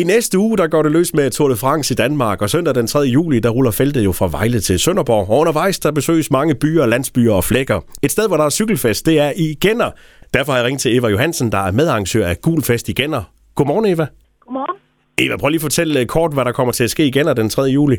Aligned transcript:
I 0.00 0.04
næste 0.04 0.38
uge, 0.38 0.56
der 0.56 0.68
går 0.68 0.82
det 0.82 0.92
løs 0.92 1.14
med 1.14 1.30
Tour 1.30 1.48
de 1.48 1.56
France 1.64 1.88
i 1.94 1.98
Danmark, 2.04 2.42
og 2.42 2.48
søndag 2.54 2.74
den 2.74 2.86
3. 2.86 2.98
juli, 3.16 3.38
der 3.40 3.50
ruller 3.56 3.74
feltet 3.80 4.04
jo 4.04 4.12
fra 4.18 4.28
Vejle 4.36 4.60
til 4.68 4.78
Sønderborg. 4.84 5.30
Og 5.30 5.38
undervejs, 5.42 5.78
der 5.84 5.92
besøges 5.92 6.30
mange 6.38 6.54
byer, 6.62 6.86
landsbyer 6.86 7.34
og 7.40 7.44
flækker. 7.50 7.78
Et 8.06 8.10
sted, 8.10 8.24
hvor 8.28 8.38
der 8.40 8.46
er 8.50 8.54
cykelfest, 8.60 9.06
det 9.06 9.16
er 9.26 9.30
i 9.44 9.48
Genner. 9.64 9.90
Derfor 10.34 10.50
har 10.52 10.58
jeg 10.58 10.66
ringet 10.66 10.82
til 10.84 10.96
Eva 10.96 11.08
Johansen, 11.14 11.52
der 11.54 11.62
er 11.68 11.72
medarrangør 11.78 12.26
af 12.32 12.36
Gul 12.44 12.62
Fest 12.68 12.86
i 12.92 12.94
Genner. 13.00 13.22
Godmorgen, 13.56 13.86
Eva. 13.92 14.06
Godmorgen. 14.44 14.78
Eva, 15.24 15.34
prøv 15.40 15.48
lige 15.48 15.62
at 15.62 15.68
fortælle 15.68 16.00
øh, 16.00 16.06
kort, 16.06 16.32
hvad 16.34 16.44
der 16.44 16.52
kommer 16.58 16.72
til 16.72 16.84
at 16.84 16.92
ske 16.94 17.04
i 17.06 17.14
Genner 17.16 17.34
den 17.40 17.48
3. 17.48 17.62
juli. 17.62 17.96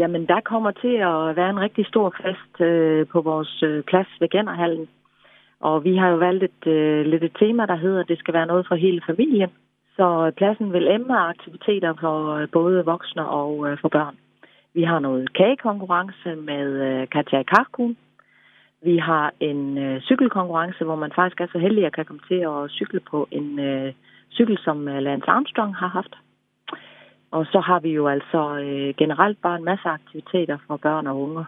Jamen, 0.00 0.22
der 0.32 0.40
kommer 0.52 0.70
til 0.84 0.94
at 1.10 1.36
være 1.38 1.50
en 1.54 1.60
rigtig 1.66 1.84
stor 1.92 2.08
fest 2.22 2.54
øh, 2.68 3.06
på 3.12 3.18
vores 3.20 3.52
øh, 3.68 3.82
plads 3.90 4.10
ved 4.20 4.28
Gennerhallen. 4.34 4.86
Og 5.60 5.84
vi 5.84 5.92
har 6.00 6.08
jo 6.08 6.16
valgt 6.16 6.42
et, 6.50 6.62
øh, 6.66 7.06
lidt 7.12 7.24
et 7.24 7.34
tema, 7.40 7.62
der 7.66 7.76
hedder, 7.84 8.00
at 8.00 8.08
det 8.08 8.18
skal 8.18 8.34
være 8.34 8.46
noget 8.46 8.66
for 8.68 8.74
hele 8.74 9.00
familien. 9.06 9.50
Så 9.96 10.32
pladsen 10.36 10.72
vil 10.72 10.88
emme 10.88 11.18
aktiviteter 11.18 11.94
for 12.00 12.34
øh, 12.34 12.48
både 12.52 12.84
voksne 12.84 13.28
og 13.28 13.70
øh, 13.70 13.78
for 13.80 13.88
børn. 13.88 14.16
Vi 14.74 14.82
har 14.82 14.98
noget 14.98 15.32
kagekonkurrence 15.32 16.34
med 16.36 16.66
øh, 16.86 17.08
Katja 17.08 17.42
Karkun. 17.42 17.96
Vi 18.82 18.96
har 18.98 19.32
en 19.40 19.78
øh, 19.78 20.00
cykelkonkurrence, 20.00 20.84
hvor 20.84 20.96
man 20.96 21.12
faktisk 21.14 21.40
er 21.40 21.46
så 21.52 21.58
heldig 21.58 21.86
at 21.86 21.92
kan 21.92 22.04
komme 22.04 22.22
til 22.28 22.40
at 22.52 22.70
cykle 22.70 23.00
på 23.00 23.28
en 23.30 23.58
øh, 23.58 23.92
cykel, 24.32 24.58
som 24.64 24.88
øh, 24.88 25.02
Lance 25.02 25.30
Armstrong 25.30 25.76
har 25.76 25.88
haft. 25.88 26.14
Og 27.30 27.46
så 27.46 27.60
har 27.60 27.80
vi 27.80 27.90
jo 27.90 28.08
altså 28.08 28.58
øh, 28.58 28.94
generelt 28.96 29.42
bare 29.42 29.56
en 29.56 29.64
masse 29.64 29.88
aktiviteter 29.88 30.58
for 30.66 30.76
børn 30.76 31.06
og 31.06 31.20
unge, 31.20 31.44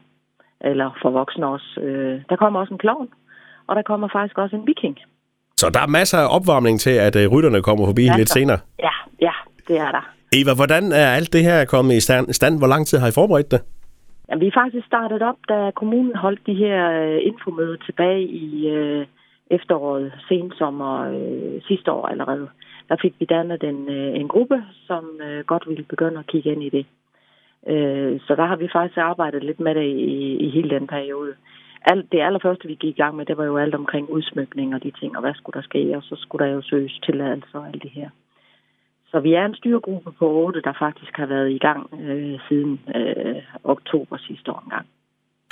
eller 0.61 0.91
for 1.03 1.11
voksne 1.11 1.47
også. 1.47 1.81
Øh, 1.81 2.23
der 2.29 2.37
kommer 2.37 2.61
også 2.61 2.75
en 2.75 2.79
klovn, 2.79 3.09
og 3.67 3.77
der 3.77 3.83
kommer 3.83 4.09
faktisk 4.09 4.39
også 4.39 4.57
en 4.57 4.67
viking. 4.67 4.99
Så 5.63 5.69
der 5.77 5.83
er 5.87 5.91
masser 6.01 6.19
af 6.19 6.29
opvarmning 6.37 6.77
til, 6.81 6.95
at 7.09 7.15
øh, 7.21 7.25
rytterne 7.33 7.61
kommer 7.69 7.85
forbi 7.91 8.05
Masser. 8.05 8.19
lidt 8.19 8.31
senere. 8.39 8.61
Ja, 8.87 8.95
ja, 9.27 9.35
det 9.69 9.77
er 9.87 9.91
der. 9.97 10.05
Eva, 10.39 10.53
hvordan 10.61 10.85
er 11.03 11.09
alt 11.19 11.33
det 11.33 11.43
her 11.49 11.59
kommet 11.65 11.95
i 12.01 12.01
stand? 12.07 12.25
stand? 12.39 12.55
Hvor 12.61 12.71
lang 12.75 12.83
tid 12.87 12.99
har 12.99 13.09
I 13.09 13.19
forberedt 13.21 13.51
det? 13.55 13.61
Jamen, 14.29 14.41
vi 14.45 14.47
er 14.47 14.61
faktisk 14.63 14.87
startet 14.87 15.23
op, 15.31 15.41
da 15.49 15.71
kommunen 15.81 16.17
holdt 16.25 16.43
de 16.47 16.55
her 16.55 16.79
øh, 17.03 17.19
infomøder 17.31 17.77
tilbage 17.87 18.23
i 18.45 18.69
øh, 18.77 19.07
efteråret, 19.57 20.13
sensommer 20.29 20.95
øh, 21.15 21.63
sidste 21.69 21.93
år 21.93 22.07
allerede. 22.07 22.49
Der 22.89 22.97
fik 23.03 23.15
vi 23.21 23.25
dannet 23.25 23.63
en, 23.63 23.89
øh, 23.89 24.21
en 24.21 24.29
gruppe, 24.29 24.59
som 24.87 25.05
øh, 25.27 25.45
godt 25.45 25.65
ville 25.69 25.85
begynde 25.93 26.19
at 26.19 26.27
kigge 26.27 26.53
ind 26.53 26.63
i 26.63 26.71
det. 26.77 26.87
Øh, 27.73 28.21
så 28.27 28.35
der 28.35 28.47
har 28.47 28.57
vi 28.57 28.69
faktisk 28.73 28.99
arbejdet 28.99 29.43
lidt 29.45 29.61
med 29.61 29.75
det 29.75 29.87
i, 30.15 30.37
i 30.47 30.51
hele 30.51 30.71
den 30.71 30.87
periode. 30.87 31.33
Alt, 31.85 32.13
det 32.13 32.21
allerførste, 32.21 32.69
vi 32.69 32.75
gik 32.75 32.99
i 32.99 33.01
gang 33.03 33.17
med, 33.17 33.27
det 33.27 33.37
var 33.37 33.45
jo 33.45 33.57
alt 33.59 33.75
omkring 33.75 34.11
udsmykning 34.11 34.75
og 34.75 34.83
de 34.83 34.91
ting, 35.01 35.17
og 35.17 35.21
hvad 35.23 35.35
skulle 35.35 35.57
der 35.61 35.63
ske, 35.71 35.97
og 35.97 36.03
så 36.03 36.17
skulle 36.19 36.47
der 36.47 36.53
jo 36.53 36.63
søges 36.63 37.01
tilladelse 37.07 37.59
og 37.59 37.67
alt 37.69 37.83
det 37.83 37.91
her. 37.91 38.09
Så 39.11 39.21
vi 39.21 39.33
er 39.35 39.45
en 39.47 39.55
styregruppe 39.55 40.13
på 40.13 40.27
8, 40.31 40.63
der 40.63 40.73
faktisk 40.79 41.17
har 41.17 41.27
været 41.27 41.51
i 41.51 41.59
gang 41.59 41.91
øh, 42.03 42.39
siden 42.49 42.81
øh, 42.97 43.43
oktober 43.65 44.17
sidste 44.17 44.51
år 44.53 44.63
engang. 44.67 44.87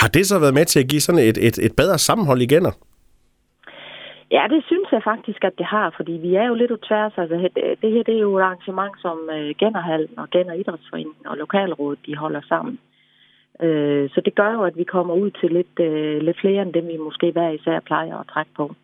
Har 0.01 0.09
det 0.09 0.27
så 0.27 0.39
været 0.39 0.55
med 0.55 0.65
til 0.65 0.81
at 0.81 0.89
give 0.89 1.01
sådan 1.01 1.21
et, 1.31 1.39
et, 1.47 1.59
et 1.67 1.75
bedre 1.77 1.99
sammenhold 1.99 2.41
igen? 2.43 2.67
Ja, 4.31 4.45
det 4.51 4.65
synes 4.67 4.89
jeg 4.93 5.03
faktisk, 5.05 5.45
at 5.45 5.53
det 5.59 5.67
har, 5.67 5.93
fordi 5.97 6.13
vi 6.13 6.35
er 6.35 6.47
jo 6.47 6.55
lidt 6.55 6.71
utværs. 6.71 7.13
Altså, 7.17 7.37
det- 7.57 7.79
det 7.83 7.93
her 7.93 8.03
det 8.03 8.15
er 8.17 8.21
jo 8.21 8.37
et 8.39 8.43
arrangement, 8.43 8.95
som 9.01 9.19
øh, 9.37 9.55
Gennerhallen 9.59 10.19
og 10.19 10.31
Genner 10.31 10.53
Idrætsforeningen 10.55 11.27
og 11.27 11.37
Lokalrådet, 11.37 11.99
de 12.07 12.17
holder 12.17 12.41
sammen. 12.49 12.79
Øh, 13.63 14.11
så 14.11 14.21
det 14.25 14.35
gør 14.35 14.53
jo, 14.53 14.63
at 14.63 14.77
vi 14.77 14.85
kommer 14.85 15.15
ud 15.15 15.31
til 15.31 15.51
lidt, 15.53 15.81
øh, 15.81 16.23
lidt 16.23 16.41
flere 16.41 16.63
end 16.63 16.73
dem, 16.73 16.89
vi 16.89 16.97
måske 16.97 17.33
hver 17.33 17.51
især 17.51 17.81
plejer 17.81 18.17
at 18.17 18.27
trække 18.27 18.53
på. 18.57 18.75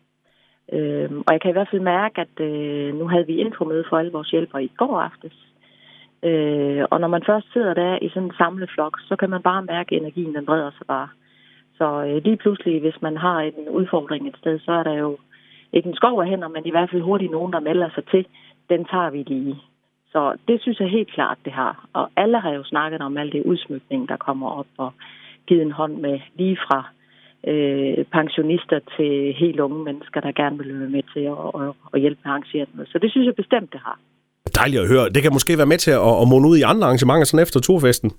Øh, 0.73 1.09
og 1.27 1.33
jeg 1.33 1.41
kan 1.41 1.49
i 1.49 1.57
hvert 1.57 1.69
fald 1.71 1.81
mærke, 1.81 2.21
at 2.21 2.39
øh, 2.39 2.99
nu 2.99 3.07
havde 3.07 3.27
vi 3.27 3.35
infomøde 3.35 3.85
for 3.89 3.97
alle 3.97 4.11
vores 4.11 4.29
hjælpere 4.29 4.63
i 4.63 4.71
går 4.77 4.99
aftes. 4.99 5.33
Øh, 6.23 6.85
og 6.91 6.99
når 6.99 7.07
man 7.07 7.23
først 7.25 7.53
sidder 7.53 7.73
der 7.73 7.99
i 8.01 8.09
sådan 8.09 8.23
en 8.23 8.37
samleflok, 8.37 8.99
så 8.99 9.15
kan 9.15 9.29
man 9.29 9.41
bare 9.41 9.61
mærke, 9.61 9.95
at 9.95 10.01
energien 10.01 10.35
den 10.35 10.45
breder 10.45 10.71
sig 10.77 10.87
bare. 10.87 11.09
Så 11.77 12.03
øh, 12.05 12.23
lige 12.23 12.37
pludselig, 12.37 12.81
hvis 12.81 13.01
man 13.01 13.17
har 13.17 13.39
en 13.39 13.69
udfordring 13.69 14.27
et 14.27 14.37
sted, 14.37 14.59
så 14.59 14.71
er 14.71 14.83
der 14.83 14.93
jo 14.93 15.17
ikke 15.73 15.89
en 15.89 15.95
skov 15.95 16.21
af 16.21 16.27
hænder, 16.27 16.47
men 16.47 16.65
i 16.65 16.71
hvert 16.71 16.89
fald 16.89 17.01
hurtigt 17.01 17.31
nogen, 17.31 17.53
der 17.53 17.59
melder 17.59 17.89
sig 17.95 18.05
til. 18.05 18.25
Den 18.69 18.85
tager 18.85 19.09
vi 19.09 19.23
lige. 19.23 19.55
Så 20.11 20.37
det 20.47 20.61
synes 20.61 20.79
jeg 20.79 20.89
helt 20.89 21.11
klart, 21.11 21.37
det 21.45 21.53
har. 21.53 21.87
Og 21.93 22.09
alle 22.15 22.39
har 22.39 22.51
jo 22.51 22.63
snakket 22.63 23.01
om 23.01 23.17
alt 23.17 23.33
det 23.33 23.43
udsmykning, 23.43 24.09
der 24.09 24.17
kommer 24.17 24.49
op 24.49 24.67
og 24.77 24.93
givet 25.47 25.61
en 25.61 25.71
hånd 25.71 25.95
med 25.95 26.19
lige 26.35 26.57
fra 26.67 26.79
øh, 27.51 28.05
pensionister 28.05 28.79
til 28.97 29.33
helt 29.33 29.59
unge 29.59 29.83
mennesker, 29.83 30.19
der 30.21 30.31
gerne 30.31 30.57
vil 30.57 30.79
være 30.79 30.89
med 30.89 31.03
til 31.13 31.23
at, 31.33 31.61
at, 31.61 31.73
at 31.93 32.01
hjælpe 32.01 32.21
med 32.23 32.31
arrangementet. 32.31 32.87
Så 32.91 32.99
det 32.99 33.11
synes 33.11 33.25
jeg 33.25 33.35
bestemt, 33.35 33.73
det 33.73 33.81
har. 33.85 33.99
Dejligt 34.55 34.81
at 34.81 34.87
høre. 34.93 35.09
Det 35.09 35.21
kan 35.23 35.33
måske 35.33 35.57
være 35.57 35.71
med 35.73 35.77
til 35.77 35.91
at, 35.91 36.13
at 36.21 36.27
munde 36.31 36.49
ud 36.49 36.57
i 36.57 36.67
andre 36.71 36.85
arrangementer 36.87 37.25
sådan 37.25 37.43
efter 37.43 37.59
turfesten. 37.59 38.11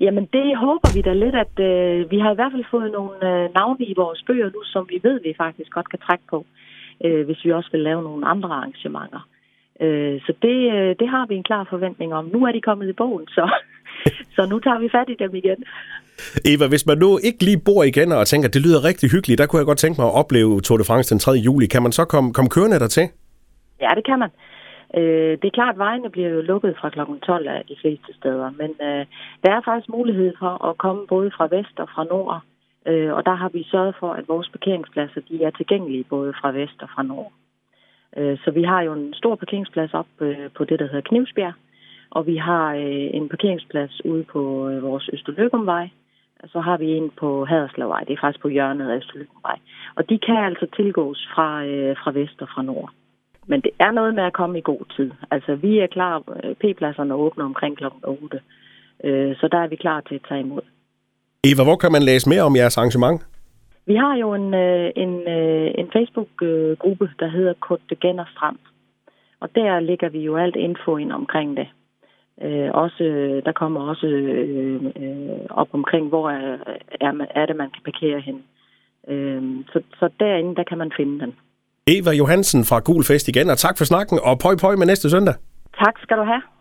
Jamen 0.00 0.24
det 0.36 0.56
håber 0.56 0.88
vi 0.94 1.00
da 1.08 1.12
lidt, 1.12 1.36
at 1.44 1.54
øh, 1.70 2.10
vi 2.10 2.18
har 2.18 2.30
i 2.32 2.38
hvert 2.38 2.52
fald 2.52 2.64
fået 2.70 2.90
nogle 2.98 3.16
øh, 3.30 3.54
navne 3.54 3.84
i 3.92 3.94
vores 3.96 4.20
bøger 4.26 4.50
nu, 4.56 4.60
som 4.64 4.86
vi 4.92 5.00
ved, 5.02 5.20
vi 5.22 5.34
faktisk 5.36 5.70
godt 5.70 5.88
kan 5.90 5.98
trække 6.06 6.24
på, 6.30 6.38
øh, 7.04 7.26
hvis 7.26 7.44
vi 7.44 7.52
også 7.52 7.70
vil 7.72 7.80
lave 7.80 8.02
nogle 8.02 8.26
andre 8.26 8.48
arrangementer. 8.48 9.22
Øh, 9.80 10.20
så 10.26 10.32
det, 10.42 10.58
øh, 10.76 10.96
det 11.00 11.08
har 11.08 11.26
vi 11.28 11.34
en 11.34 11.48
klar 11.50 11.66
forventning 11.70 12.14
om. 12.14 12.24
Nu 12.32 12.44
er 12.46 12.52
de 12.52 12.60
kommet 12.60 12.88
i 12.88 12.92
bogen, 12.92 13.26
så, 13.28 13.44
så 14.36 14.46
nu 14.46 14.58
tager 14.58 14.78
vi 14.78 14.88
fat 14.88 15.08
i 15.08 15.16
dem 15.18 15.34
igen. 15.34 15.64
Eva, 16.44 16.66
hvis 16.68 16.86
man 16.86 16.98
nu 16.98 17.18
ikke 17.28 17.44
lige 17.44 17.62
bor 17.64 17.82
igen 17.82 18.12
og 18.12 18.26
tænker, 18.26 18.48
det 18.48 18.62
lyder 18.62 18.84
rigtig 18.84 19.10
hyggeligt, 19.10 19.38
der 19.38 19.46
kunne 19.46 19.60
jeg 19.60 19.66
godt 19.66 19.78
tænke 19.78 20.00
mig 20.00 20.08
at 20.08 20.18
opleve 20.22 20.60
Tour 20.60 20.78
de 20.78 20.84
France 20.84 21.14
den 21.14 21.18
3. 21.18 21.32
juli. 21.32 21.66
Kan 21.66 21.82
man 21.82 21.92
så 21.92 22.04
komme, 22.04 22.32
komme 22.32 22.50
kørende 22.50 22.78
der 22.78 22.86
til? 22.86 23.06
Ja, 23.80 23.90
det 23.96 24.04
kan 24.06 24.18
man. 24.18 24.30
Øh, 24.98 25.32
det 25.40 25.46
er 25.48 25.58
klart, 25.58 25.74
at 25.74 25.78
vejene 25.78 26.10
bliver 26.10 26.28
jo 26.28 26.40
lukket 26.40 26.76
fra 26.80 26.90
kl. 26.90 27.00
12 27.22 27.48
af 27.48 27.62
de 27.68 27.76
fleste 27.80 28.10
steder, 28.18 28.50
men 28.60 28.70
øh, 28.88 29.06
der 29.44 29.50
er 29.52 29.60
faktisk 29.64 29.88
mulighed 29.88 30.32
for 30.38 30.52
at 30.68 30.78
komme 30.78 31.06
både 31.06 31.30
fra 31.36 31.46
vest 31.56 31.76
og 31.78 31.88
fra 31.94 32.04
nord, 32.04 32.40
øh, 32.86 33.12
og 33.16 33.26
der 33.26 33.34
har 33.34 33.48
vi 33.48 33.62
sørget 33.70 33.94
for, 34.00 34.12
at 34.12 34.28
vores 34.28 34.48
parkeringspladser 34.48 35.20
de 35.20 35.44
er 35.44 35.50
tilgængelige 35.50 36.04
både 36.04 36.32
fra 36.40 36.50
vest 36.50 36.78
og 36.82 36.88
fra 36.94 37.02
nord. 37.02 37.32
Øh, 38.16 38.38
så 38.44 38.50
vi 38.50 38.62
har 38.62 38.82
jo 38.82 38.92
en 38.92 39.14
stor 39.14 39.34
parkeringsplads 39.34 39.94
op 39.94 40.06
øh, 40.20 40.50
på 40.56 40.64
det, 40.64 40.78
der 40.78 40.86
hedder 40.86 41.08
Knivsbjerg, 41.08 41.52
og 42.10 42.26
vi 42.26 42.36
har 42.36 42.74
øh, 42.74 43.08
en 43.18 43.28
parkeringsplads 43.28 44.04
ude 44.04 44.24
på 44.24 44.68
øh, 44.68 44.82
vores 44.82 45.10
Østerløgumvej, 45.12 45.88
og 46.42 46.48
så 46.48 46.60
har 46.60 46.76
vi 46.76 46.86
en 46.86 47.10
på 47.20 47.44
Haderslavvej, 47.44 48.04
det 48.04 48.12
er 48.12 48.20
faktisk 48.20 48.42
på 48.42 48.48
hjørnet 48.48 48.90
af 48.90 48.96
Østerløgumvej. 48.96 49.58
Og 49.96 50.08
de 50.10 50.18
kan 50.18 50.36
altså 50.36 50.66
tilgås 50.76 51.28
fra, 51.34 51.48
fra 52.02 52.10
vest 52.10 52.42
og 52.42 52.48
fra 52.54 52.62
nord. 52.62 52.90
Men 53.46 53.60
det 53.60 53.70
er 53.78 53.90
noget 53.90 54.14
med 54.14 54.24
at 54.24 54.32
komme 54.32 54.58
i 54.58 54.62
god 54.64 54.82
tid. 54.96 55.10
Altså, 55.30 55.54
vi 55.54 55.78
er 55.78 55.86
klar, 55.86 56.22
P-pladserne 56.60 57.14
åbner 57.14 57.44
omkring 57.44 57.76
kl. 57.76 57.84
8, 58.04 58.40
øh, 59.04 59.36
så 59.36 59.48
der 59.52 59.58
er 59.58 59.68
vi 59.68 59.76
klar 59.76 60.00
til 60.00 60.14
at 60.14 60.24
tage 60.28 60.40
imod. 60.40 60.62
Eva, 61.44 61.62
hvor 61.64 61.76
kan 61.76 61.92
man 61.92 62.02
læse 62.02 62.28
mere 62.28 62.42
om 62.42 62.56
jeres 62.56 62.78
arrangement? 62.78 63.20
Vi 63.90 63.96
har 64.04 64.14
jo 64.22 64.28
en, 64.34 64.54
øh, 64.54 64.90
en, 65.04 65.12
øh, 65.36 65.68
en 65.80 65.88
Facebook-gruppe, 65.96 67.06
der 67.20 67.28
hedder 67.36 67.54
Côte 67.64 67.84
de 67.90 67.96
Genner 68.02 68.24
Strand. 68.32 68.58
Og 69.40 69.48
der 69.54 69.80
ligger 69.80 70.08
vi 70.08 70.20
jo 70.28 70.36
alt 70.36 70.56
info 70.56 70.96
ind 70.96 71.12
omkring 71.12 71.56
det. 71.56 71.68
Øh, 72.44 72.70
også, 72.84 73.04
der 73.46 73.52
kommer 73.52 73.80
også 73.80 74.06
øh, 74.06 74.84
øh, 75.02 75.40
op 75.50 75.68
omkring, 75.72 76.08
hvor 76.08 76.30
er, 76.30 76.56
er, 77.00 77.12
er 77.40 77.46
det, 77.46 77.56
man 77.56 77.70
kan 77.74 77.82
parkere 77.84 78.20
hen. 78.20 78.38
Øh, 79.12 79.42
så, 79.72 79.78
så 79.98 80.08
derinde, 80.20 80.56
der 80.56 80.64
kan 80.64 80.78
man 80.78 80.92
finde 80.96 81.20
den. 81.20 81.32
Eva 81.86 82.10
Johansen 82.10 82.64
fra 82.64 82.78
Gul 82.86 83.04
Fest 83.04 83.28
igen, 83.28 83.50
og 83.50 83.58
tak 83.58 83.78
for 83.78 83.84
snakken, 83.84 84.18
og 84.22 84.38
pøj 84.44 84.54
pøj 84.62 84.74
med 84.76 84.86
næste 84.86 85.10
søndag. 85.10 85.34
Tak 85.84 85.94
skal 86.04 86.16
du 86.16 86.22
have. 86.22 86.42